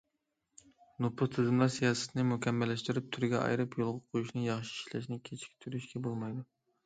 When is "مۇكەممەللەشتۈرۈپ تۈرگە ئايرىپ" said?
2.29-3.77